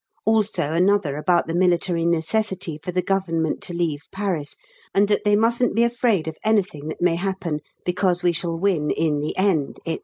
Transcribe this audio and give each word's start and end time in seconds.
Also 0.25 0.63
another 0.73 1.15
about 1.15 1.45
the 1.45 1.53
military 1.53 2.05
necessity 2.07 2.79
for 2.81 2.91
the 2.91 3.03
Government 3.03 3.61
to 3.61 3.71
leave 3.71 4.01
Paris, 4.11 4.55
and 4.95 5.07
that 5.07 5.23
they 5.23 5.35
mustn't 5.35 5.75
be 5.75 5.83
afraid 5.83 6.27
of 6.27 6.37
anything 6.43 6.87
that 6.87 7.03
may 7.03 7.17
happen, 7.17 7.59
because 7.85 8.23
we 8.23 8.31
shall 8.33 8.57
win 8.59 8.89
in 8.89 9.19
the 9.19 9.37
end, 9.37 9.77
&c. 9.85 9.99